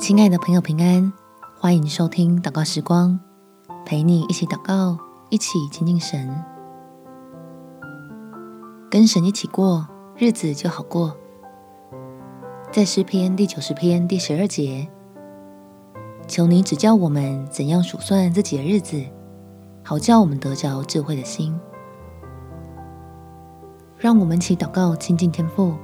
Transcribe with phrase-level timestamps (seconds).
[0.00, 1.12] 亲爱的朋友，平安！
[1.58, 3.20] 欢迎收听祷告时光，
[3.84, 4.98] 陪你一起祷告，
[5.28, 6.42] 一起亲近神，
[8.90, 9.86] 跟神一起过
[10.16, 11.14] 日子就好过。
[12.72, 14.88] 在诗篇第九十篇第十二节，
[16.26, 19.04] 求你指教我们怎样数算自己的日子，
[19.84, 21.54] 好叫我们得着智慧的心。
[23.98, 25.74] 让我们一起祷告，亲近天父，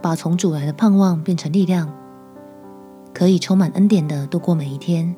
[0.00, 1.92] 把从主来的盼望变成力量。
[3.16, 5.16] 可以充满恩典的度过每一天，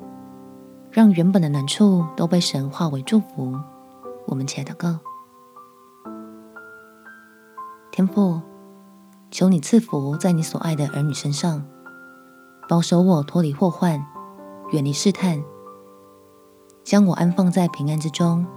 [0.89, 3.53] 让原本的难处都被神化为祝福。
[4.25, 4.97] 我们起来祷告，
[7.91, 8.39] 天父，
[9.29, 11.61] 求你赐福在你所爱的儿女身上，
[12.69, 14.01] 保守我脱离祸患，
[14.71, 15.43] 远离试探，
[16.85, 18.47] 将我安放在平安之中，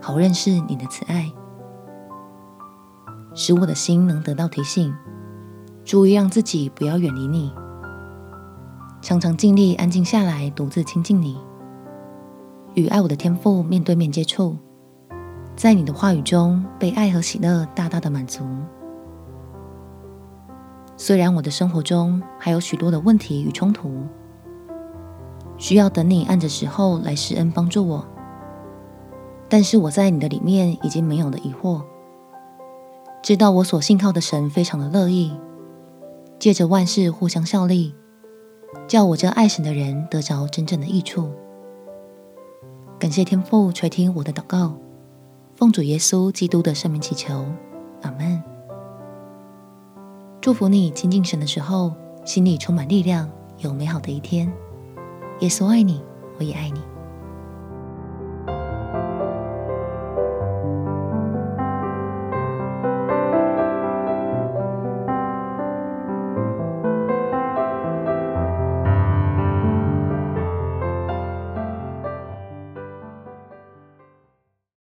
[0.00, 1.30] 好认识你的慈爱，
[3.34, 4.96] 使我的心能得到提醒，
[5.84, 7.52] 注意让自己不要远离你。
[9.00, 11.38] 常常尽力安静下来，独自亲近你，
[12.74, 14.56] 与爱我的天父面对面接触，
[15.54, 18.44] 在你的话语中被爱和喜乐大大的满足。
[20.96, 24.02] 虽然我的生活中还有许多的问题与冲突，
[25.56, 28.04] 需要等你按着时候来施恩帮助我，
[29.48, 31.82] 但是我在你的里面已经没有了疑惑，
[33.22, 35.32] 知道我所信靠的神非常的乐意，
[36.40, 37.94] 借着万事互相效力。
[38.86, 41.30] 叫我这爱神的人得着真正的益处。
[42.98, 44.74] 感谢天父垂听我的祷告，
[45.54, 47.44] 奉主耶稣基督的圣名祈求，
[48.02, 48.42] 阿门。
[50.40, 51.92] 祝福你亲近神的时候，
[52.24, 54.52] 心里充满力量，有美好的一天。
[55.40, 56.02] 耶稣爱你，
[56.38, 56.80] 我也爱你。